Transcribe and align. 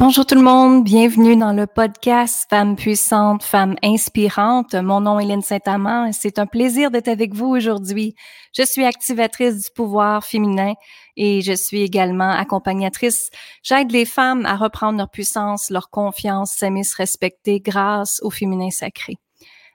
Bonjour 0.00 0.24
tout 0.24 0.34
le 0.34 0.40
monde, 0.40 0.82
bienvenue 0.82 1.36
dans 1.36 1.52
le 1.52 1.66
podcast 1.66 2.46
Femmes 2.48 2.74
puissantes, 2.74 3.42
Femmes 3.42 3.76
inspirantes. 3.82 4.74
Mon 4.74 5.02
nom 5.02 5.20
est 5.20 5.24
Hélène 5.24 5.42
Saint-Amand 5.42 6.06
et 6.06 6.14
c'est 6.14 6.38
un 6.38 6.46
plaisir 6.46 6.90
d'être 6.90 7.08
avec 7.08 7.34
vous 7.34 7.48
aujourd'hui. 7.48 8.14
Je 8.56 8.62
suis 8.62 8.86
activatrice 8.86 9.64
du 9.64 9.70
pouvoir 9.74 10.24
féminin 10.24 10.72
et 11.18 11.42
je 11.42 11.52
suis 11.52 11.82
également 11.82 12.30
accompagnatrice. 12.30 13.28
J'aide 13.62 13.92
les 13.92 14.06
femmes 14.06 14.46
à 14.46 14.56
reprendre 14.56 14.96
leur 14.96 15.10
puissance, 15.10 15.68
leur 15.68 15.90
confiance, 15.90 16.52
s'aimer, 16.52 16.82
se 16.82 16.96
respecter 16.96 17.60
grâce 17.60 18.20
au 18.22 18.30
féminin 18.30 18.70
sacré. 18.70 19.18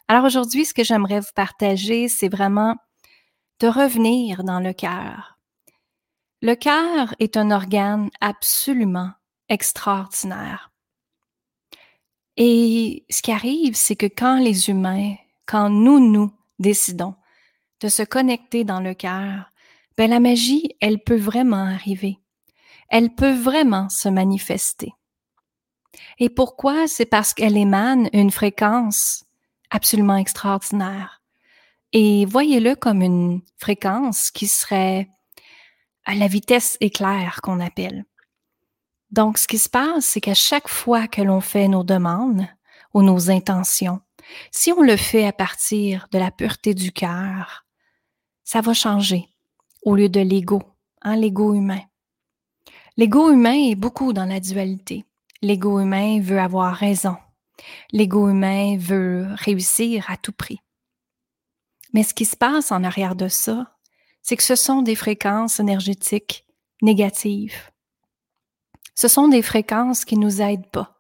Alors 0.08 0.26
aujourd'hui, 0.26 0.66
ce 0.66 0.74
que 0.74 0.84
j'aimerais 0.84 1.20
vous 1.20 1.36
partager, 1.36 2.08
c'est 2.08 2.30
vraiment 2.30 2.76
de 3.60 3.68
revenir 3.68 4.44
dans 4.44 4.60
le 4.60 4.74
cœur. 4.74 5.38
Le 6.42 6.56
cœur 6.56 7.14
est 7.20 7.38
un 7.38 7.52
organe 7.52 8.10
absolument 8.22 9.12
extraordinaire. 9.50 10.72
Et 12.38 13.06
ce 13.10 13.22
qui 13.22 13.32
arrive, 13.32 13.76
c'est 13.76 13.96
que 13.96 14.08
quand 14.08 14.40
les 14.40 14.70
humains, 14.70 15.16
quand 15.46 15.70
nous, 15.70 16.00
nous 16.00 16.32
décidons 16.60 17.16
de 17.82 17.88
se 17.88 18.04
connecter 18.04 18.64
dans 18.64 18.80
le 18.80 18.94
cœur, 18.94 19.52
ben 19.98 20.10
la 20.10 20.20
magie, 20.20 20.76
elle 20.82 21.00
peut 21.00 21.18
vraiment 21.18 21.66
arriver. 21.66 22.20
Elle 22.90 23.14
peut 23.14 23.34
vraiment 23.34 23.90
se 23.90 24.10
manifester. 24.10 24.94
Et 26.20 26.30
pourquoi? 26.30 26.88
C'est 26.88 27.06
parce 27.06 27.34
qu'elle 27.34 27.58
émane 27.58 28.10
une 28.14 28.32
fréquence 28.32 29.26
absolument 29.70 30.18
extraordinaire. 30.18 31.22
Et 31.94 32.26
voyez-le 32.26 32.76
comme 32.76 33.02
une 33.02 33.42
fréquence 33.58 34.30
qui 34.32 34.48
serait 34.48 35.10
à 36.06 36.16
la 36.16 36.28
vitesse 36.28 36.78
éclair 36.82 37.40
qu'on 37.42 37.60
appelle. 37.60 38.06
Donc, 39.16 39.38
ce 39.38 39.48
qui 39.48 39.60
se 39.60 39.70
passe, 39.70 40.06
c'est 40.06 40.20
qu'à 40.20 40.34
chaque 40.34 40.68
fois 40.68 41.08
que 41.08 41.22
l'on 41.22 41.40
fait 41.40 41.70
nos 41.70 41.86
demandes 41.86 42.46
ou 42.94 43.02
nos 43.02 43.32
intentions, 43.32 44.02
si 44.52 44.74
on 44.74 44.82
le 44.82 44.98
fait 44.98 45.26
à 45.26 45.32
partir 45.32 46.10
de 46.12 46.20
la 46.20 46.32
pureté 46.32 46.74
du 46.74 46.92
cœur, 46.92 47.66
ça 48.44 48.60
va 48.60 48.74
changer 48.74 49.30
au 49.84 49.96
lieu 49.96 50.10
de 50.10 50.20
l'ego, 50.20 50.62
hein, 51.02 51.16
l'ego 51.16 51.54
humain. 51.54 51.80
L'ego 52.98 53.32
humain 53.32 53.70
est 53.70 53.76
beaucoup 53.76 54.12
dans 54.12 54.26
la 54.26 54.42
dualité. 54.42 55.06
L'ego 55.42 55.80
humain 55.80 56.20
veut 56.20 56.40
avoir 56.40 56.76
raison. 56.76 57.16
L'ego 57.94 58.28
humain 58.28 58.76
veut 58.78 59.28
réussir 59.36 60.10
à 60.10 60.18
tout 60.18 60.34
prix. 60.34 60.60
Mais 61.94 62.04
ce 62.04 62.14
qui 62.14 62.26
se 62.26 62.36
passe 62.36 62.70
en 62.70 62.84
arrière 62.84 63.16
de 63.16 63.30
ça, 63.30 63.78
c'est 64.22 64.36
que 64.36 64.44
ce 64.44 64.56
sont 64.56 64.82
des 64.82 64.96
fréquences 64.96 65.62
énergétiques 65.62 66.44
négatives 66.82 67.72
ce 68.96 69.08
sont 69.08 69.28
des 69.28 69.42
fréquences 69.42 70.06
qui 70.06 70.18
nous 70.18 70.42
aident 70.42 70.70
pas. 70.72 70.98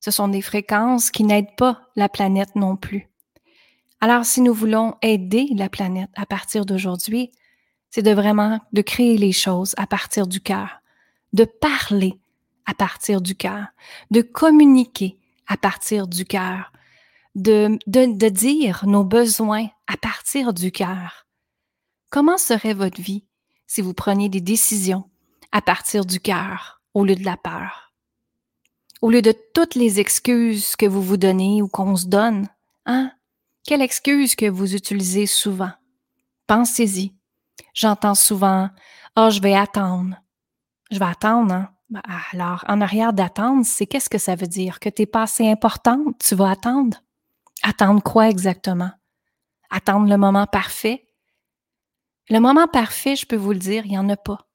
Ce 0.00 0.10
sont 0.10 0.28
des 0.28 0.42
fréquences 0.42 1.10
qui 1.10 1.24
n'aident 1.24 1.56
pas 1.56 1.80
la 1.96 2.08
planète 2.08 2.54
non 2.54 2.76
plus. 2.76 3.08
Alors, 4.00 4.24
si 4.24 4.42
nous 4.42 4.54
voulons 4.54 4.94
aider 5.02 5.48
la 5.56 5.68
planète 5.68 6.10
à 6.14 6.24
partir 6.24 6.64
d'aujourd'hui, 6.64 7.32
c'est 7.90 8.02
de 8.02 8.12
vraiment 8.12 8.60
de 8.72 8.82
créer 8.82 9.18
les 9.18 9.32
choses 9.32 9.74
à 9.76 9.86
partir 9.86 10.26
du 10.26 10.40
cœur, 10.40 10.80
de 11.32 11.44
parler 11.44 12.20
à 12.66 12.74
partir 12.74 13.20
du 13.20 13.34
cœur, 13.34 13.66
de 14.10 14.20
communiquer 14.20 15.18
à 15.46 15.56
partir 15.56 16.06
du 16.06 16.26
cœur, 16.26 16.70
de, 17.34 17.78
de, 17.86 18.14
de 18.14 18.28
dire 18.28 18.84
nos 18.86 19.04
besoins 19.04 19.68
à 19.86 19.96
partir 19.96 20.52
du 20.52 20.70
cœur. 20.70 21.26
Comment 22.10 22.38
serait 22.38 22.74
votre 22.74 23.00
vie 23.00 23.24
si 23.66 23.80
vous 23.80 23.94
preniez 23.94 24.28
des 24.28 24.40
décisions 24.42 25.10
à 25.50 25.62
partir 25.62 26.04
du 26.04 26.20
cœur? 26.20 26.77
Au 26.98 27.04
lieu 27.04 27.14
de 27.14 27.24
la 27.24 27.36
peur. 27.36 27.92
Au 29.00 29.10
lieu 29.10 29.22
de 29.22 29.32
toutes 29.54 29.76
les 29.76 30.00
excuses 30.00 30.74
que 30.74 30.86
vous 30.86 31.00
vous 31.00 31.16
donnez 31.16 31.62
ou 31.62 31.68
qu'on 31.68 31.94
se 31.94 32.06
donne, 32.06 32.48
hein? 32.86 33.12
Quelle 33.64 33.82
excuse 33.82 34.34
que 34.34 34.50
vous 34.50 34.74
utilisez 34.74 35.26
souvent? 35.26 35.70
Pensez-y. 36.48 37.14
J'entends 37.72 38.16
souvent, 38.16 38.70
oh, 39.16 39.28
je 39.30 39.40
vais 39.40 39.54
attendre. 39.54 40.16
Je 40.90 40.98
vais 40.98 41.04
attendre, 41.04 41.52
hein? 41.54 41.70
Ben, 41.90 42.02
alors, 42.32 42.64
en 42.66 42.80
arrière 42.80 43.12
d'attendre, 43.12 43.64
c'est 43.64 43.86
qu'est-ce 43.86 44.10
que 44.10 44.18
ça 44.18 44.34
veut 44.34 44.48
dire? 44.48 44.80
Que 44.80 44.88
tu 44.88 45.02
n'es 45.02 45.06
pas 45.06 45.22
assez 45.22 45.54
tu 46.18 46.34
vas 46.34 46.50
attendre? 46.50 46.98
Attendre 47.62 48.02
quoi 48.02 48.28
exactement? 48.28 48.90
Attendre 49.70 50.08
le 50.08 50.16
moment 50.16 50.46
parfait? 50.46 51.06
Le 52.28 52.40
moment 52.40 52.66
parfait, 52.66 53.14
je 53.14 53.26
peux 53.26 53.36
vous 53.36 53.52
le 53.52 53.58
dire, 53.58 53.86
il 53.86 53.90
n'y 53.90 53.98
en 53.98 54.08
a 54.08 54.16
pas. 54.16 54.47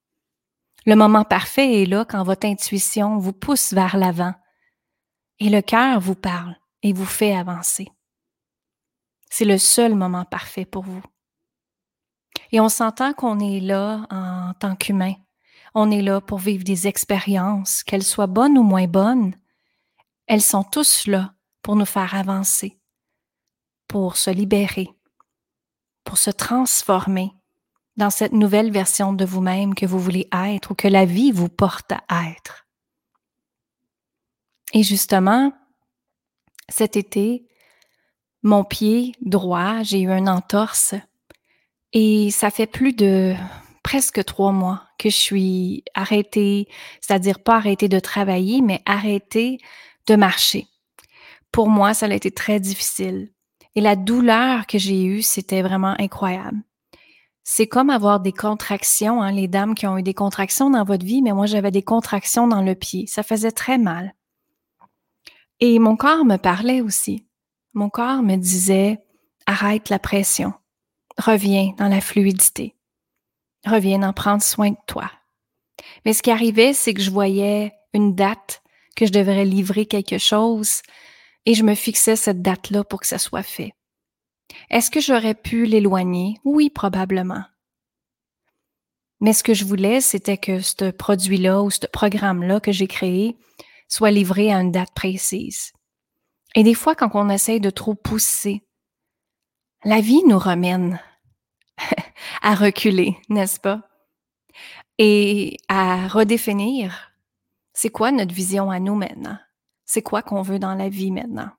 Le 0.85 0.95
moment 0.95 1.23
parfait 1.23 1.81
est 1.81 1.85
là 1.85 2.03
quand 2.03 2.23
votre 2.23 2.45
intuition 2.45 3.17
vous 3.17 3.31
pousse 3.31 3.73
vers 3.73 3.95
l'avant 3.95 4.33
et 5.39 5.49
le 5.49 5.61
cœur 5.61 5.99
vous 5.99 6.15
parle 6.15 6.55
et 6.81 6.91
vous 6.91 7.05
fait 7.05 7.35
avancer. 7.35 7.87
C'est 9.29 9.45
le 9.45 9.57
seul 9.57 9.95
moment 9.95 10.25
parfait 10.25 10.65
pour 10.65 10.83
vous. 10.83 11.01
Et 12.51 12.59
on 12.59 12.69
s'entend 12.69 13.13
qu'on 13.13 13.39
est 13.39 13.59
là 13.59 14.05
en 14.11 14.53
tant 14.59 14.75
qu'humain. 14.75 15.13
On 15.73 15.89
est 15.89 16.01
là 16.01 16.21
pour 16.21 16.37
vivre 16.37 16.63
des 16.63 16.87
expériences, 16.87 17.81
qu'elles 17.83 18.03
soient 18.03 18.27
bonnes 18.27 18.57
ou 18.57 18.63
moins 18.63 18.87
bonnes. 18.87 19.35
Elles 20.27 20.41
sont 20.41 20.63
tous 20.63 21.07
là 21.07 21.33
pour 21.61 21.75
nous 21.75 21.85
faire 21.85 22.13
avancer, 22.13 22.79
pour 23.87 24.17
se 24.17 24.29
libérer, 24.29 24.89
pour 26.03 26.17
se 26.17 26.29
transformer 26.29 27.31
dans 27.97 28.09
cette 28.09 28.33
nouvelle 28.33 28.71
version 28.71 29.13
de 29.13 29.25
vous-même 29.25 29.75
que 29.75 29.85
vous 29.85 29.99
voulez 29.99 30.27
être 30.33 30.71
ou 30.71 30.75
que 30.75 30.87
la 30.87 31.05
vie 31.05 31.31
vous 31.31 31.49
porte 31.49 31.91
à 32.07 32.29
être. 32.29 32.65
Et 34.73 34.83
justement, 34.83 35.53
cet 36.69 36.97
été, 36.97 37.45
mon 38.41 38.63
pied 38.63 39.13
droit, 39.21 39.83
j'ai 39.83 40.01
eu 40.01 40.09
une 40.09 40.29
entorse 40.29 40.95
et 41.91 42.31
ça 42.31 42.49
fait 42.49 42.65
plus 42.65 42.93
de 42.93 43.35
presque 43.83 44.23
trois 44.25 44.51
mois 44.51 44.83
que 44.97 45.09
je 45.09 45.15
suis 45.15 45.83
arrêtée, 45.93 46.67
c'est-à-dire 47.01 47.39
pas 47.39 47.57
arrêtée 47.57 47.89
de 47.89 47.99
travailler, 47.99 48.61
mais 48.61 48.81
arrêtée 48.85 49.59
de 50.07 50.15
marcher. 50.15 50.67
Pour 51.51 51.69
moi, 51.69 51.93
ça 51.93 52.07
a 52.07 52.13
été 52.13 52.31
très 52.31 52.59
difficile. 52.59 53.31
Et 53.75 53.81
la 53.81 53.95
douleur 53.95 54.65
que 54.65 54.79
j'ai 54.79 55.03
eue, 55.03 55.21
c'était 55.21 55.61
vraiment 55.61 55.95
incroyable 55.99 56.63
c'est 57.43 57.67
comme 57.67 57.89
avoir 57.89 58.21
des 58.21 58.31
contractions, 58.31 59.21
hein, 59.21 59.31
les 59.31 59.47
dames 59.47 59.75
qui 59.75 59.85
ont 59.85 59.97
eu 59.97 60.03
des 60.03 60.13
contractions 60.13 60.69
dans 60.69 60.85
votre 60.85 61.05
vie, 61.05 61.21
mais 61.21 61.33
moi 61.33 61.45
j'avais 61.45 61.71
des 61.71 61.83
contractions 61.83 62.47
dans 62.47 62.61
le 62.61 62.73
pied. 62.73 63.05
Ça 63.07 63.21
faisait 63.21 63.51
très 63.51 63.77
mal. 63.77 64.15
Et 65.59 65.77
mon 65.79 65.95
corps 65.95 66.25
me 66.25 66.37
parlait 66.37 66.81
aussi. 66.81 67.25
Mon 67.73 67.89
corps 67.89 68.23
me 68.23 68.37
disait, 68.37 68.99
arrête 69.45 69.89
la 69.89 69.99
pression, 69.99 70.53
reviens 71.17 71.73
dans 71.77 71.87
la 71.87 72.01
fluidité, 72.01 72.75
reviens 73.65 74.03
en 74.03 74.13
prendre 74.13 74.43
soin 74.43 74.71
de 74.71 74.77
toi. 74.87 75.11
Mais 76.05 76.13
ce 76.13 76.21
qui 76.21 76.31
arrivait, 76.31 76.73
c'est 76.73 76.93
que 76.93 77.01
je 77.01 77.11
voyais 77.11 77.73
une 77.93 78.15
date 78.15 78.61
que 78.95 79.05
je 79.05 79.11
devrais 79.11 79.45
livrer 79.45 79.85
quelque 79.85 80.17
chose 80.17 80.81
et 81.45 81.55
je 81.55 81.63
me 81.63 81.75
fixais 81.75 82.15
cette 82.15 82.41
date-là 82.41 82.83
pour 82.83 83.01
que 83.01 83.07
ça 83.07 83.17
soit 83.17 83.43
fait. 83.43 83.73
Est-ce 84.69 84.91
que 84.91 84.99
j'aurais 84.99 85.35
pu 85.35 85.65
l'éloigner? 85.65 86.37
Oui, 86.43 86.69
probablement. 86.69 87.43
Mais 89.19 89.33
ce 89.33 89.43
que 89.43 89.53
je 89.53 89.65
voulais, 89.65 90.01
c'était 90.01 90.37
que 90.37 90.59
ce 90.59 90.91
produit-là 90.91 91.61
ou 91.61 91.69
ce 91.71 91.85
programme-là 91.87 92.59
que 92.59 92.71
j'ai 92.71 92.87
créé 92.87 93.37
soit 93.87 94.11
livré 94.11 94.51
à 94.51 94.59
une 94.59 94.71
date 94.71 94.93
précise. 94.93 95.71
Et 96.55 96.63
des 96.63 96.73
fois, 96.73 96.95
quand 96.95 97.11
on 97.13 97.29
essaye 97.29 97.59
de 97.59 97.69
trop 97.69 97.95
pousser, 97.95 98.63
la 99.85 100.01
vie 100.01 100.23
nous 100.25 100.39
remène 100.39 100.99
à 102.41 102.55
reculer, 102.55 103.17
n'est-ce 103.29 103.59
pas? 103.59 103.81
Et 104.97 105.57
à 105.67 106.07
redéfinir, 106.07 107.11
c'est 107.73 107.89
quoi 107.89 108.11
notre 108.11 108.33
vision 108.33 108.69
à 108.69 108.79
nous 108.79 108.95
maintenant? 108.95 109.37
C'est 109.85 110.01
quoi 110.01 110.21
qu'on 110.21 110.41
veut 110.41 110.59
dans 110.59 110.75
la 110.75 110.89
vie 110.89 111.11
maintenant? 111.11 111.49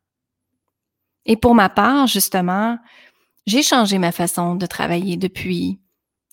Et 1.26 1.37
pour 1.37 1.55
ma 1.55 1.69
part, 1.69 2.06
justement, 2.06 2.79
j'ai 3.47 3.62
changé 3.62 3.99
ma 3.99 4.12
façon 4.12 4.55
de 4.55 4.67
travailler 4.67 5.17
depuis 5.17 5.81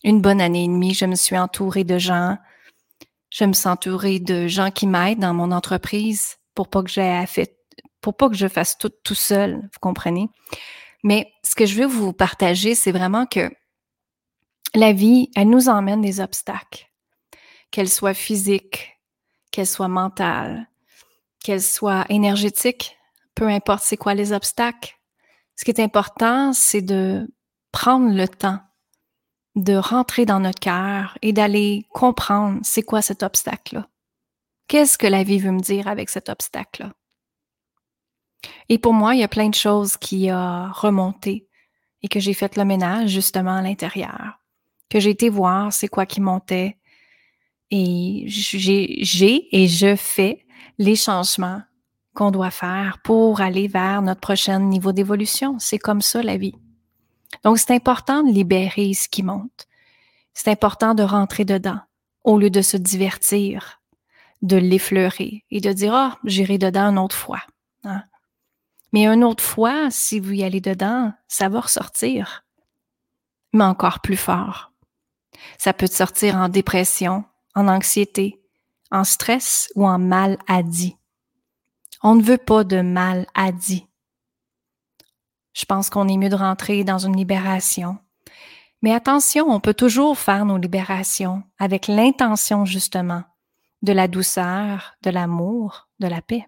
une 0.04 0.22
bonne 0.22 0.42
année 0.42 0.66
et 0.66 0.68
demie. 0.68 0.94
Je 0.94 1.06
me 1.06 1.16
suis 1.16 1.38
entourée 1.38 1.84
de 1.84 1.98
gens. 1.98 2.38
Je 3.30 3.46
me 3.46 3.54
suis 3.54 3.70
entourée 3.70 4.20
de 4.20 4.48
gens 4.48 4.72
qui 4.72 4.88
m'aident 4.88 5.20
dans 5.20 5.34
mon 5.34 5.52
entreprise 5.52 6.38
pour 6.54 6.70
pas 6.70 6.84
que 6.84 6.90
j'ai 6.90 7.24
fait, 7.28 7.56
pour 8.02 8.16
pas 8.18 8.30
que 8.30 8.36
je 8.36 8.48
fasse 8.48 8.78
tout 8.78 8.92
tout 9.04 9.16
seul, 9.16 9.56
vous 9.56 9.80
comprenez? 9.80 10.28
Mais 11.04 11.32
ce 11.44 11.56
que 11.56 11.66
je 11.66 11.76
veux 11.76 11.88
vous 11.88 12.14
partager, 12.14 12.76
c'est 12.76 12.92
vraiment 12.92 13.26
que 13.26 13.52
la 14.76 14.94
vie, 14.94 15.30
elle 15.36 15.50
nous 15.50 15.70
emmène 15.70 16.02
des 16.02 16.20
obstacles, 16.20 16.90
qu'elles 17.72 17.90
soient 17.90 18.14
physiques, 18.14 19.00
qu'elles 19.52 19.68
soient 19.68 19.88
mentales, 19.88 20.70
qu'elles 21.44 21.62
soient 21.62 22.06
énergétiques, 22.10 22.98
peu 23.36 23.48
importe 23.48 23.84
c'est 23.84 23.98
quoi 23.98 24.14
les 24.14 24.34
obstacles. 24.34 24.98
Ce 25.56 25.64
qui 25.64 25.72
est 25.72 25.80
important, 25.80 26.54
c'est 26.54 26.82
de 26.82 27.28
prendre 27.72 28.14
le 28.14 28.28
temps 28.28 28.60
de 29.56 29.76
rentrer 29.76 30.26
dans 30.26 30.40
notre 30.40 30.60
cœur 30.60 31.18
et 31.22 31.34
d'aller 31.34 31.86
comprendre 31.92 32.60
c'est 32.64 32.84
quoi 32.84 33.02
cet 33.02 33.24
obstacle-là. 33.24 33.88
Qu'est-ce 34.68 34.98
que 34.98 35.08
la 35.08 35.24
vie 35.24 35.40
veut 35.40 35.52
me 35.52 35.60
dire 35.60 35.88
avec 35.88 36.10
cet 36.10 36.30
obstacle-là? 36.30 36.94
Et 38.70 38.78
pour 38.78 38.94
moi, 38.94 39.14
il 39.14 39.20
y 39.20 39.24
a 39.24 39.28
plein 39.28 39.50
de 39.50 39.56
choses 39.56 39.98
qui 39.98 40.32
ont 40.32 40.72
remonté 40.72 41.48
et 42.02 42.08
que 42.08 42.20
j'ai 42.20 42.34
fait 42.34 42.56
le 42.56 42.66
ménage 42.66 43.10
justement 43.10 43.58
à 43.58 43.62
l'intérieur, 43.62 44.40
que 44.90 45.00
j'ai 45.00 45.12
été 45.12 45.30
voir 45.30 45.74
c'est 45.74 45.90
quoi 45.90 46.06
qui 46.06 46.22
montait 46.22 46.78
et 47.70 48.24
j'ai 48.28 49.56
et 49.56 49.68
je 49.68 49.96
fais 49.96 50.46
les 50.78 50.96
changements 50.96 51.62
qu'on 52.14 52.32
doit 52.32 52.52
faire 52.52 53.00
pour 53.04 53.42
aller 53.42 53.68
vers 53.68 54.02
notre 54.02 54.22
prochain 54.22 54.60
niveau 54.60 54.92
d'évolution. 54.92 55.58
C'est 55.60 55.80
comme 55.80 56.02
ça 56.02 56.22
la 56.22 56.38
vie. 56.38 56.56
Donc 57.44 57.58
c'est 57.58 57.74
important 57.74 58.24
de 58.24 58.32
libérer 58.32 58.94
ce 58.94 59.08
qui 59.08 59.24
monte. 59.24 59.68
C'est 60.34 60.52
important 60.52 60.94
de 60.94 61.04
rentrer 61.04 61.46
dedans 61.46 61.80
au 62.24 62.38
lieu 62.38 62.50
de 62.50 62.62
se 62.62 62.78
divertir, 62.78 63.82
de 64.42 64.58
l'effleurer 64.58 65.44
et 65.50 65.62
de 65.62 65.72
dire 65.72 65.94
ah 65.94 66.18
j'irai 66.24 66.58
dedans 66.58 66.90
une 66.90 67.00
autre 67.00 67.16
fois. 67.16 67.42
Hein. 67.84 68.04
Mais 68.94 69.08
une 69.08 69.24
autre 69.24 69.44
fois, 69.44 69.90
si 69.90 70.20
vous 70.20 70.34
y 70.34 70.44
allez 70.44 70.62
dedans, 70.62 71.14
ça 71.28 71.48
va 71.50 71.62
ressortir, 71.62 72.44
mais 73.54 73.64
encore 73.64 74.02
plus 74.02 74.18
fort. 74.18 74.72
Ça 75.58 75.74
peut 75.74 75.88
sortir 75.88 76.36
en 76.36 76.50
dépression, 76.50 77.24
en 77.56 77.68
anxiété, 77.68 78.42
en 78.92 79.04
stress 79.04 79.72
ou 79.76 79.88
en 79.88 79.98
maladie. 79.98 80.98
On 82.04 82.16
ne 82.16 82.24
veut 82.24 82.38
pas 82.38 82.64
de 82.64 82.82
maladie. 82.82 83.88
Je 85.54 85.66
pense 85.66 85.90
qu'on 85.90 86.08
est 86.08 86.18
mieux 86.18 86.30
de 86.30 86.36
rentrer 86.36 86.84
dans 86.84 86.98
une 86.98 87.16
libération. 87.16 87.98
Mais 88.82 88.94
attention, 88.94 89.46
on 89.50 89.60
peut 89.60 89.76
toujours 89.76 90.18
faire 90.18 90.46
nos 90.46 90.58
libérations 90.58 91.44
avec 91.60 91.88
l'intention 91.88 92.66
justement 92.66 93.24
de 93.84 93.94
la 93.94 94.08
douceur, 94.08 94.96
de 95.04 95.12
l'amour, 95.12 95.90
de 96.00 96.08
la 96.08 96.22
paix. 96.22 96.48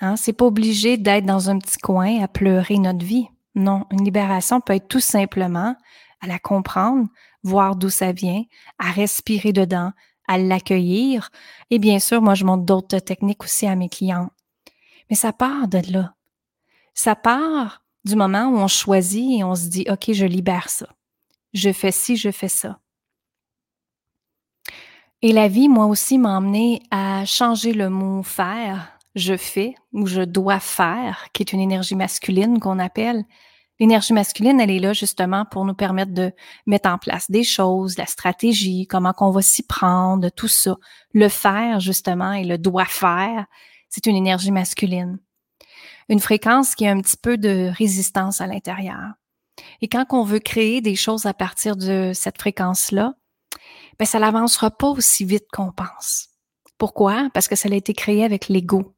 Hein, 0.00 0.16
c'est 0.16 0.32
pas 0.32 0.44
obligé 0.44 0.96
d'être 0.96 1.26
dans 1.26 1.50
un 1.50 1.58
petit 1.58 1.78
coin 1.78 2.22
à 2.22 2.28
pleurer 2.28 2.78
notre 2.78 3.04
vie. 3.04 3.26
Non, 3.56 3.86
une 3.90 4.04
libération 4.04 4.60
peut 4.60 4.74
être 4.74 4.88
tout 4.88 5.00
simplement 5.00 5.74
à 6.20 6.26
la 6.26 6.38
comprendre, 6.38 7.08
voir 7.42 7.74
d'où 7.74 7.88
ça 7.88 8.12
vient, 8.12 8.42
à 8.78 8.90
respirer 8.92 9.52
dedans, 9.52 9.92
à 10.28 10.38
l'accueillir. 10.38 11.30
Et 11.70 11.78
bien 11.78 11.98
sûr, 11.98 12.20
moi, 12.20 12.34
je 12.34 12.44
montre 12.44 12.64
d'autres 12.64 12.98
techniques 12.98 13.42
aussi 13.42 13.66
à 13.66 13.74
mes 13.74 13.88
clients. 13.88 14.30
Mais 15.10 15.16
ça 15.16 15.32
part 15.32 15.68
de 15.68 15.80
là. 15.92 16.14
Ça 16.94 17.14
part 17.14 17.84
du 18.04 18.16
moment 18.16 18.46
où 18.46 18.56
on 18.56 18.68
choisit 18.68 19.40
et 19.40 19.44
on 19.44 19.54
se 19.54 19.68
dit, 19.68 19.86
OK, 19.90 20.12
je 20.12 20.24
libère 20.24 20.68
ça. 20.68 20.86
Je 21.52 21.72
fais 21.72 21.92
ci, 21.92 22.16
je 22.16 22.30
fais 22.30 22.48
ça. 22.48 22.78
Et 25.22 25.32
la 25.32 25.48
vie, 25.48 25.68
moi 25.68 25.86
aussi, 25.86 26.18
m'a 26.18 26.36
emmené 26.36 26.82
à 26.90 27.24
changer 27.24 27.72
le 27.72 27.88
mot 27.88 28.22
faire 28.22 28.96
je 29.16 29.36
fais 29.36 29.74
ou 29.92 30.06
je 30.06 30.20
dois 30.20 30.60
faire, 30.60 31.28
qui 31.32 31.42
est 31.42 31.52
une 31.52 31.60
énergie 31.60 31.96
masculine 31.96 32.60
qu'on 32.60 32.78
appelle. 32.78 33.24
L'énergie 33.80 34.12
masculine, 34.12 34.60
elle 34.60 34.70
est 34.70 34.78
là 34.78 34.92
justement 34.92 35.44
pour 35.46 35.64
nous 35.64 35.74
permettre 35.74 36.12
de 36.12 36.32
mettre 36.66 36.88
en 36.88 36.98
place 36.98 37.30
des 37.30 37.42
choses, 37.42 37.98
la 37.98 38.06
stratégie, 38.06 38.86
comment 38.86 39.12
qu'on 39.12 39.30
va 39.30 39.42
s'y 39.42 39.66
prendre, 39.66 40.28
tout 40.30 40.48
ça. 40.48 40.76
Le 41.12 41.28
faire, 41.28 41.80
justement, 41.80 42.32
et 42.32 42.44
le 42.44 42.58
doit 42.58 42.84
faire, 42.84 43.46
c'est 43.88 44.06
une 44.06 44.16
énergie 44.16 44.52
masculine. 44.52 45.18
Une 46.08 46.20
fréquence 46.20 46.74
qui 46.74 46.86
a 46.86 46.92
un 46.92 47.00
petit 47.00 47.16
peu 47.16 47.36
de 47.38 47.70
résistance 47.76 48.40
à 48.40 48.46
l'intérieur. 48.46 49.14
Et 49.80 49.88
quand 49.88 50.04
on 50.10 50.24
veut 50.24 50.38
créer 50.38 50.80
des 50.80 50.96
choses 50.96 51.26
à 51.26 51.34
partir 51.34 51.76
de 51.76 52.12
cette 52.14 52.38
fréquence-là, 52.38 53.14
ben 53.98 54.04
ça 54.04 54.18
n'avancera 54.18 54.70
pas 54.70 54.88
aussi 54.88 55.24
vite 55.24 55.46
qu'on 55.52 55.72
pense. 55.72 56.28
Pourquoi? 56.78 57.30
Parce 57.32 57.48
que 57.48 57.56
ça 57.56 57.68
a 57.70 57.74
été 57.74 57.94
créé 57.94 58.24
avec 58.24 58.48
l'ego 58.48 58.94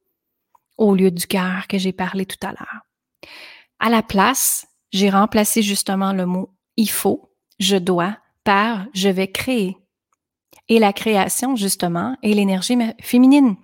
au 0.77 0.95
lieu 0.95 1.11
du 1.11 1.27
cœur 1.27 1.67
que 1.69 1.79
j'ai 1.79 1.93
parlé 1.93 2.27
tout 2.27 2.45
à 2.47 2.51
l'heure. 2.51 2.83
À 3.79 3.91
la 3.91 4.03
place, 4.03 4.67
j'ai 4.91 5.11
remplacé 5.11 5.63
justement 5.63 6.13
le 6.13 6.27
mot 6.27 6.55
il 6.79 6.89
faut, 6.89 7.33
je 7.59 7.77
dois, 7.77 8.17
par 8.45 8.87
je 8.95 9.09
vais 9.09 9.31
créer. 9.31 9.77
Et 10.69 10.79
la 10.79 10.93
création, 10.93 11.57
justement, 11.57 12.17
est 12.23 12.33
l'énergie 12.33 12.79
féminine. 13.03 13.57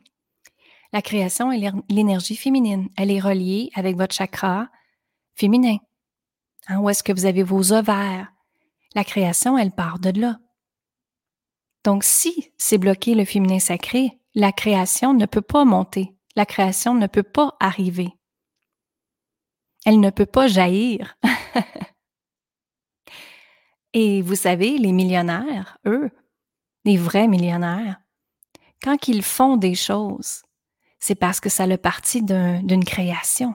La 0.95 1.03
création 1.03 1.53
est 1.53 1.71
l'énergie 1.91 2.37
féminine. 2.37 2.89
Elle 2.97 3.11
est 3.11 3.21
reliée 3.21 3.71
avec 3.75 3.99
votre 3.99 4.15
chakra 4.15 4.71
féminin. 5.35 5.77
Hein, 6.69 6.79
où 6.79 6.89
est-ce 6.89 7.03
que 7.03 7.13
vous 7.13 7.27
avez 7.27 7.43
vos 7.43 7.73
ovaires? 7.73 8.33
La 8.95 9.05
création, 9.05 9.59
elle 9.59 9.73
part 9.73 9.99
de 9.99 10.19
là. 10.19 10.39
Donc, 11.85 12.03
si 12.03 12.55
c'est 12.57 12.79
bloqué 12.79 13.15
le 13.15 13.27
féminin 13.27 13.59
sacré, 13.59 14.19
la 14.35 14.53
création 14.53 15.13
ne 15.13 15.27
peut 15.27 15.43
pas 15.43 15.67
monter 15.67 16.15
la 16.37 16.47
création 16.47 16.95
ne 16.95 17.07
peut 17.07 17.23
pas 17.23 17.57
arriver. 17.61 18.09
Elle 19.85 20.01
ne 20.01 20.11
peut 20.11 20.27
pas 20.27 20.49
jaillir. 20.49 21.17
Et 23.93 24.23
vous 24.23 24.35
savez, 24.35 24.79
les 24.79 24.93
millionnaires, 24.93 25.79
eux, 25.87 26.11
les 26.85 26.97
vrais 26.97 27.29
millionnaires, 27.29 28.01
quand 28.83 29.09
ils 29.09 29.23
font 29.23 29.57
des 29.57 29.75
choses, 29.75 30.43
c'est 31.05 31.15
parce 31.15 31.39
que 31.39 31.51
ça 31.51 31.67
le 31.67 31.77
parti 31.77 32.23
d'une 32.23 32.85
création. 32.85 33.55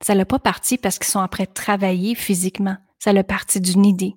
Ça 0.00 0.14
l'a 0.14 0.24
pas 0.24 0.38
parti 0.38 0.78
parce 0.78 0.98
qu'ils 0.98 1.10
sont 1.10 1.20
après 1.20 1.46
travailler 1.46 2.14
physiquement. 2.14 2.76
Ça 2.98 3.12
le 3.12 3.22
parti 3.22 3.60
d'une 3.60 3.84
idée, 3.84 4.16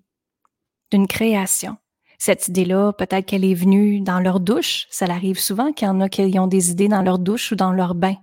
d'une 0.91 1.07
création 1.07 1.77
cette 2.21 2.47
idée-là, 2.49 2.93
peut-être 2.93 3.25
qu'elle 3.25 3.43
est 3.43 3.55
venue 3.55 3.99
dans 3.99 4.19
leur 4.19 4.39
douche. 4.39 4.85
Ça 4.91 5.05
arrive 5.05 5.39
souvent 5.39 5.73
qu'il 5.73 5.87
y 5.87 5.89
en 5.89 6.01
a 6.01 6.07
qui 6.07 6.37
ont 6.37 6.45
des 6.45 6.69
idées 6.69 6.87
dans 6.87 7.01
leur 7.01 7.17
douche 7.17 7.51
ou 7.51 7.55
dans 7.55 7.71
leur 7.71 7.95
bain. 7.95 8.13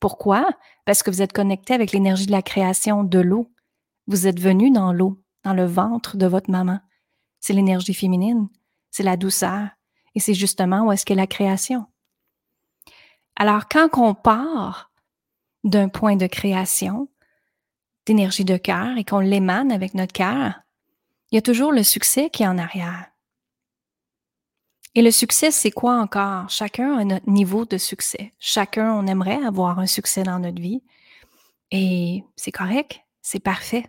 Pourquoi? 0.00 0.48
Parce 0.84 1.04
que 1.04 1.10
vous 1.12 1.22
êtes 1.22 1.32
connecté 1.32 1.72
avec 1.72 1.92
l'énergie 1.92 2.26
de 2.26 2.32
la 2.32 2.42
création 2.42 3.04
de 3.04 3.20
l'eau. 3.20 3.48
Vous 4.08 4.26
êtes 4.26 4.40
venu 4.40 4.72
dans 4.72 4.92
l'eau, 4.92 5.22
dans 5.44 5.54
le 5.54 5.66
ventre 5.66 6.16
de 6.16 6.26
votre 6.26 6.50
maman. 6.50 6.80
C'est 7.38 7.52
l'énergie 7.52 7.94
féminine, 7.94 8.48
c'est 8.90 9.04
la 9.04 9.16
douceur. 9.16 9.68
Et 10.16 10.20
c'est 10.20 10.34
justement 10.34 10.86
où 10.86 10.92
est-ce 10.92 11.06
qu'est 11.06 11.14
la 11.14 11.28
création. 11.28 11.86
Alors, 13.36 13.68
quand 13.68 13.88
on 13.98 14.14
part 14.14 14.90
d'un 15.64 15.88
point 15.88 16.16
de 16.16 16.26
création, 16.26 17.08
d'énergie 18.06 18.44
de 18.44 18.56
cœur 18.56 18.96
et 18.96 19.04
qu'on 19.04 19.20
l'émane 19.20 19.72
avec 19.72 19.94
notre 19.94 20.12
cœur, 20.12 20.60
il 21.30 21.36
y 21.36 21.38
a 21.38 21.42
toujours 21.42 21.72
le 21.72 21.82
succès 21.82 22.30
qui 22.30 22.42
est 22.42 22.48
en 22.48 22.58
arrière. 22.58 23.06
Et 24.94 25.02
le 25.02 25.10
succès, 25.10 25.50
c'est 25.50 25.72
quoi 25.72 26.00
encore? 26.00 26.48
Chacun 26.48 26.96
a 26.96 27.04
notre 27.04 27.28
niveau 27.28 27.64
de 27.64 27.78
succès. 27.78 28.32
Chacun, 28.38 28.92
on 28.92 29.06
aimerait 29.06 29.42
avoir 29.44 29.80
un 29.80 29.86
succès 29.86 30.22
dans 30.22 30.38
notre 30.38 30.60
vie. 30.60 30.84
Et 31.72 32.22
c'est 32.36 32.52
correct, 32.52 33.00
c'est 33.20 33.40
parfait. 33.40 33.86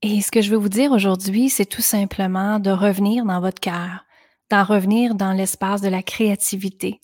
Et 0.00 0.22
ce 0.22 0.30
que 0.30 0.40
je 0.40 0.50
veux 0.50 0.56
vous 0.56 0.70
dire 0.70 0.92
aujourd'hui, 0.92 1.50
c'est 1.50 1.66
tout 1.66 1.82
simplement 1.82 2.58
de 2.58 2.70
revenir 2.70 3.24
dans 3.26 3.40
votre 3.40 3.60
cœur, 3.60 4.04
d'en 4.52 4.64
revenir 4.64 5.14
dans 5.14 5.32
l'espace 5.32 5.80
de 5.80 5.88
la 5.88 6.02
créativité 6.02 7.00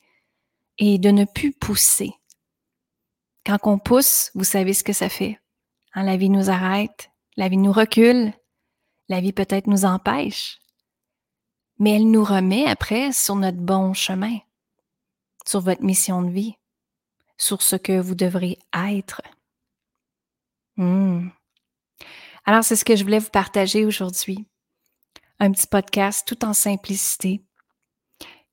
et 0.76 0.98
de 0.98 1.08
ne 1.08 1.24
plus 1.24 1.50
pousser. 1.50 2.12
Quand 3.46 3.56
on 3.62 3.78
pousse, 3.78 4.30
vous 4.34 4.44
savez 4.44 4.74
ce 4.74 4.84
que 4.84 4.92
ça 4.92 5.08
fait. 5.08 5.40
Hein, 5.94 6.02
la 6.02 6.18
vie 6.18 6.28
nous 6.28 6.50
arrête, 6.50 7.10
la 7.38 7.48
vie 7.48 7.56
nous 7.56 7.72
recule, 7.72 8.34
la 9.08 9.22
vie 9.22 9.32
peut-être 9.32 9.66
nous 9.66 9.86
empêche, 9.86 10.58
mais 11.78 11.92
elle 11.92 12.10
nous 12.10 12.22
remet 12.22 12.66
après 12.66 13.12
sur 13.12 13.34
notre 13.34 13.56
bon 13.56 13.94
chemin, 13.94 14.36
sur 15.46 15.60
votre 15.60 15.82
mission 15.82 16.20
de 16.20 16.30
vie, 16.30 16.54
sur 17.38 17.62
ce 17.62 17.76
que 17.76 17.98
vous 17.98 18.14
devrez 18.14 18.58
être. 18.74 19.22
Hmm. 20.76 21.28
Alors, 22.44 22.62
c'est 22.62 22.76
ce 22.76 22.84
que 22.84 22.94
je 22.94 23.04
voulais 23.04 23.20
vous 23.20 23.30
partager 23.30 23.86
aujourd'hui. 23.86 24.46
Un 25.40 25.52
petit 25.52 25.68
podcast 25.68 26.26
tout 26.26 26.44
en 26.44 26.52
simplicité. 26.52 27.44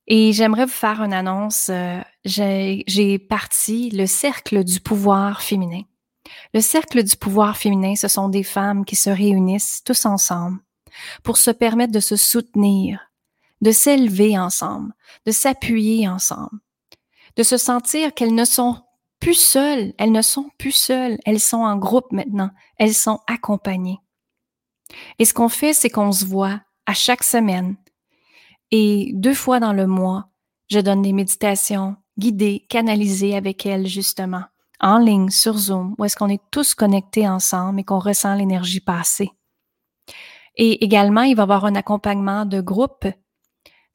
Et 0.07 0.33
j'aimerais 0.33 0.65
vous 0.65 0.71
faire 0.71 1.01
une 1.01 1.13
annonce. 1.13 1.69
Euh, 1.69 1.99
j'ai 2.23 3.19
parti 3.19 3.89
le 3.89 4.05
cercle 4.05 4.63
du 4.63 4.79
pouvoir 4.79 5.41
féminin. 5.41 5.81
Le 6.53 6.61
cercle 6.61 7.03
du 7.03 7.15
pouvoir 7.15 7.57
féminin, 7.57 7.95
ce 7.95 8.07
sont 8.07 8.29
des 8.29 8.43
femmes 8.43 8.85
qui 8.85 8.95
se 8.95 9.09
réunissent 9.09 9.81
tous 9.83 10.05
ensemble 10.05 10.59
pour 11.23 11.37
se 11.37 11.49
permettre 11.49 11.91
de 11.91 11.99
se 11.99 12.15
soutenir, 12.15 13.11
de 13.61 13.71
s'élever 13.71 14.37
ensemble, 14.37 14.93
de 15.25 15.31
s'appuyer 15.31 16.07
ensemble, 16.07 16.59
de 17.35 17.43
se 17.43 17.57
sentir 17.57 18.13
qu'elles 18.13 18.35
ne 18.35 18.45
sont 18.45 18.77
plus 19.19 19.39
seules, 19.39 19.93
elles 19.97 20.11
ne 20.11 20.21
sont 20.21 20.51
plus 20.59 20.71
seules, 20.71 21.17
elles 21.25 21.39
sont 21.39 21.57
en 21.57 21.77
groupe 21.77 22.11
maintenant, 22.11 22.51
elles 22.77 22.93
sont 22.93 23.21
accompagnées. 23.25 23.99
Et 25.17 25.25
ce 25.25 25.33
qu'on 25.33 25.49
fait, 25.49 25.73
c'est 25.73 25.89
qu'on 25.89 26.11
se 26.11 26.25
voit 26.25 26.61
à 26.85 26.93
chaque 26.93 27.23
semaine 27.23 27.75
et 28.71 29.11
deux 29.13 29.33
fois 29.33 29.59
dans 29.59 29.73
le 29.73 29.87
mois, 29.87 30.29
je 30.69 30.79
donne 30.79 31.01
des 31.01 31.13
méditations 31.13 31.95
guidées, 32.17 32.65
canalisées 32.69 33.35
avec 33.35 33.65
elles 33.65 33.87
justement, 33.87 34.43
en 34.79 34.97
ligne, 34.97 35.29
sur 35.29 35.57
Zoom, 35.57 35.95
où 35.97 36.05
est-ce 36.05 36.15
qu'on 36.15 36.29
est 36.29 36.41
tous 36.51 36.73
connectés 36.73 37.27
ensemble 37.27 37.79
et 37.79 37.83
qu'on 37.83 37.99
ressent 37.99 38.35
l'énergie 38.35 38.79
passer. 38.79 39.29
Et 40.55 40.83
également, 40.83 41.21
il 41.21 41.35
va 41.35 41.41
y 41.41 41.43
avoir 41.43 41.65
un 41.65 41.75
accompagnement 41.75 42.45
de 42.45 42.61
groupe 42.61 43.05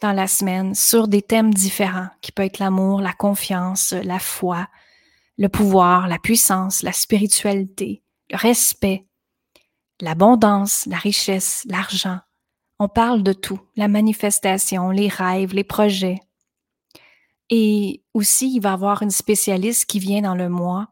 dans 0.01 0.13
la 0.13 0.27
semaine 0.27 0.75
sur 0.75 1.09
des 1.09 1.23
thèmes 1.23 1.53
différents, 1.53 2.09
qui 2.21 2.33
peut 2.33 2.45
être 2.45 2.59
l'amour, 2.59 3.01
la 3.01 3.13
confiance, 3.13 3.93
la 3.93 4.19
foi, 4.19 4.69
le 5.37 5.49
pouvoir, 5.49 6.09
la 6.09 6.19
puissance, 6.19 6.83
la 6.83 6.93
spiritualité, 6.93 8.03
le 8.31 8.37
respect, 8.37 9.07
l'abondance, 10.01 10.87
la 10.87 10.97
richesse, 10.97 11.67
l'argent. 11.69 12.21
On 12.83 12.89
parle 12.89 13.23
de 13.23 13.35
tout, 13.35 13.61
la 13.77 13.89
manifestation, 13.89 14.89
les 14.89 15.09
rêves, 15.09 15.53
les 15.53 15.65
projets. 15.65 16.19
Et 17.51 18.03
aussi, 18.15 18.55
il 18.55 18.61
va 18.61 18.71
y 18.71 18.73
avoir 18.73 19.03
une 19.03 19.11
spécialiste 19.11 19.85
qui 19.85 19.99
vient 19.99 20.23
dans 20.23 20.35
le 20.35 20.49
mois. 20.49 20.89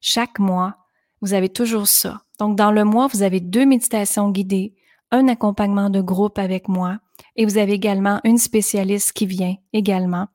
Chaque 0.00 0.40
mois, 0.40 0.78
vous 1.20 1.34
avez 1.34 1.48
toujours 1.48 1.86
ça. 1.86 2.22
Donc, 2.40 2.56
dans 2.56 2.72
le 2.72 2.84
mois, 2.84 3.06
vous 3.06 3.22
avez 3.22 3.38
deux 3.38 3.66
méditations 3.66 4.30
guidées, 4.30 4.74
un 5.12 5.28
accompagnement 5.28 5.90
de 5.90 6.00
groupe 6.00 6.40
avec 6.40 6.66
moi 6.66 6.98
et 7.36 7.44
vous 7.44 7.56
avez 7.56 7.74
également 7.74 8.20
une 8.24 8.38
spécialiste 8.38 9.12
qui 9.12 9.26
vient 9.26 9.54
également 9.72 10.26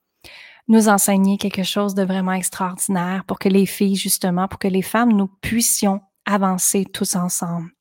nous 0.69 0.87
enseigner 0.87 1.37
quelque 1.37 1.63
chose 1.63 1.95
de 1.95 2.03
vraiment 2.03 2.31
extraordinaire 2.31 3.25
pour 3.25 3.39
que 3.39 3.49
les 3.49 3.65
filles, 3.65 3.97
justement, 3.97 4.47
pour 4.47 4.57
que 4.57 4.69
les 4.69 4.81
femmes, 4.81 5.11
nous 5.11 5.27
puissions 5.27 5.99
avancer 6.25 6.85
tous 6.85 7.17
ensemble. 7.17 7.71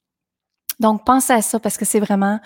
Donc, 0.80 1.04
pensez 1.06 1.34
à 1.34 1.42
ça 1.42 1.60
parce 1.60 1.76
que 1.76 1.84
c'est 1.84 2.00
vraiment 2.00 2.40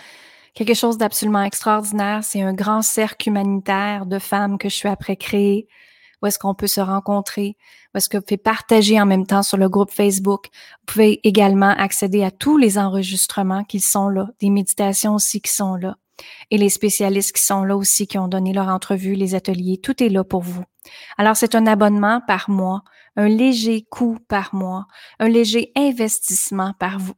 quelque 0.57 0.75
chose 0.75 0.99
d'absolument 0.99 1.43
extraordinaire. 1.43 2.25
C'est 2.25 2.43
un 2.43 2.55
grand 2.55 2.83
cercle 2.83 3.29
humanitaire 3.29 4.07
de 4.07 4.19
femmes 4.19 4.59
que 4.59 4.69
je 4.69 4.75
suis 4.75 4.89
après 4.89 5.17
créer 5.17 5.69
où 6.23 6.27
est-ce 6.27 6.39
qu'on 6.39 6.55
peut 6.55 6.67
se 6.67 6.81
rencontrer, 6.81 7.59
où 7.95 7.99
est-ce 7.99 8.09
que 8.09 8.17
vous 8.17 8.23
pouvez 8.23 8.39
partager 8.39 8.99
en 8.99 9.05
même 9.05 9.27
temps 9.27 9.43
sur 9.43 9.59
le 9.59 9.69
groupe 9.69 9.91
Facebook. 9.91 10.47
Vous 10.81 10.95
pouvez 10.95 11.21
également 11.29 11.69
accéder 11.69 12.25
à 12.25 12.31
tous 12.31 12.57
les 12.57 12.79
enregistrements 12.79 13.65
qui 13.65 13.81
sont 13.81 14.09
là, 14.09 14.31
des 14.41 14.49
méditations 14.49 15.15
aussi 15.15 15.43
qui 15.43 15.53
sont 15.53 15.75
là, 15.75 15.99
et 16.51 16.57
les 16.57 16.71
spécialistes 16.71 17.37
qui 17.37 17.43
sont 17.43 17.65
là 17.65 17.77
aussi, 17.77 18.07
qui 18.07 18.17
ont 18.17 18.29
donné 18.29 18.55
leur 18.55 18.69
entrevue, 18.69 19.15
les 19.15 19.35
ateliers, 19.35 19.79
tout 19.79 20.03
est 20.03 20.09
là 20.09 20.25
pour 20.25 20.41
vous. 20.41 20.65
Alors, 21.19 21.37
c'est 21.37 21.55
un 21.55 21.67
abonnement 21.67 22.23
par 22.27 22.49
mois, 22.49 22.83
un 23.17 23.29
léger 23.29 23.87
coût 23.91 24.17
par 24.27 24.55
mois, 24.55 24.87
un 25.19 25.29
léger 25.29 25.71
investissement 25.77 26.73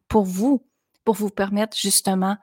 pour 0.09 0.25
vous, 0.25 0.67
pour 1.05 1.15
vous 1.15 1.31
permettre 1.31 1.77
justement 1.79 2.37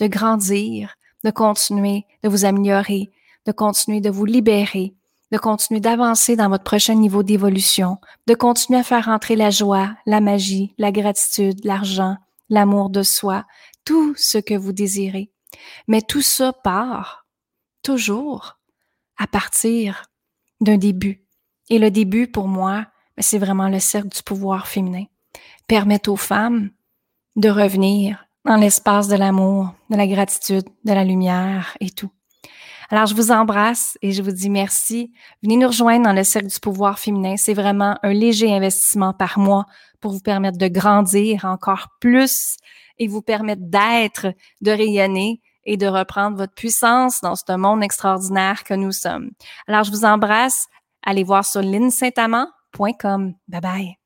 de 0.00 0.06
grandir, 0.06 0.96
de 1.24 1.30
continuer 1.30 2.06
de 2.22 2.28
vous 2.28 2.44
améliorer, 2.44 3.10
de 3.46 3.52
continuer 3.52 4.00
de 4.00 4.10
vous 4.10 4.24
libérer, 4.24 4.94
de 5.30 5.38
continuer 5.38 5.80
d'avancer 5.80 6.34
dans 6.36 6.48
votre 6.48 6.64
prochain 6.64 6.94
niveau 6.94 7.22
d'évolution, 7.22 7.98
de 8.26 8.34
continuer 8.34 8.80
à 8.80 8.84
faire 8.84 9.08
entrer 9.08 9.36
la 9.36 9.50
joie, 9.50 9.94
la 10.06 10.20
magie, 10.20 10.74
la 10.78 10.90
gratitude, 10.90 11.64
l'argent, 11.64 12.16
l'amour 12.48 12.90
de 12.90 13.02
soi, 13.02 13.46
tout 13.84 14.14
ce 14.16 14.38
que 14.38 14.54
vous 14.54 14.72
désirez. 14.72 15.30
Mais 15.86 16.02
tout 16.02 16.22
ça 16.22 16.52
part 16.52 17.26
toujours 17.82 18.58
à 19.18 19.26
partir 19.26 20.06
d'un 20.60 20.78
début. 20.78 21.24
Et 21.68 21.78
le 21.78 21.90
début, 21.90 22.26
pour 22.26 22.48
moi, 22.48 22.86
ben, 23.16 23.22
c'est 23.22 23.38
vraiment 23.38 23.68
le 23.68 23.78
cercle 23.78 24.08
du 24.08 24.22
pouvoir 24.22 24.66
féminin. 24.66 25.04
Permettre 25.68 26.10
aux 26.10 26.16
femmes 26.16 26.70
de 27.36 27.48
revenir 27.48 28.26
dans 28.44 28.56
l'espace 28.56 29.08
de 29.08 29.16
l'amour, 29.16 29.74
de 29.90 29.96
la 29.96 30.06
gratitude, 30.06 30.68
de 30.84 30.92
la 30.92 31.04
lumière 31.04 31.76
et 31.80 31.90
tout. 31.90 32.10
Alors, 32.92 33.06
je 33.06 33.14
vous 33.14 33.30
embrasse 33.30 33.96
et 34.02 34.10
je 34.10 34.20
vous 34.20 34.32
dis 34.32 34.50
merci. 34.50 35.12
Venez 35.42 35.56
nous 35.56 35.68
rejoindre 35.68 36.04
dans 36.04 36.12
le 36.12 36.24
cercle 36.24 36.48
du 36.48 36.58
pouvoir 36.58 36.98
féminin. 36.98 37.36
C'est 37.36 37.54
vraiment 37.54 37.96
un 38.02 38.12
léger 38.12 38.52
investissement 38.52 39.12
par 39.12 39.38
mois 39.38 39.66
pour 40.00 40.12
vous 40.12 40.20
permettre 40.20 40.58
de 40.58 40.66
grandir 40.66 41.44
encore 41.44 41.86
plus 42.00 42.56
et 42.98 43.06
vous 43.06 43.22
permettre 43.22 43.62
d'être, 43.64 44.26
de 44.60 44.70
rayonner 44.72 45.40
et 45.64 45.76
de 45.76 45.86
reprendre 45.86 46.36
votre 46.36 46.54
puissance 46.54 47.20
dans 47.20 47.36
ce 47.36 47.56
monde 47.56 47.84
extraordinaire 47.84 48.64
que 48.64 48.74
nous 48.74 48.92
sommes. 48.92 49.30
Alors, 49.68 49.84
je 49.84 49.92
vous 49.92 50.04
embrasse. 50.04 50.66
Allez 51.04 51.22
voir 51.22 51.44
sur 51.44 51.62
linsaintamant.com. 51.62 53.34
Bye 53.46 53.60
bye. 53.60 53.99